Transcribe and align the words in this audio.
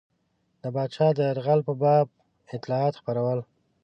د 0.61 0.63
پاچا 0.75 1.07
د 1.17 1.19
یرغل 1.29 1.59
په 1.67 1.73
باب 1.81 2.05
اطلاعات 2.55 2.93
خپرول. 2.99 3.39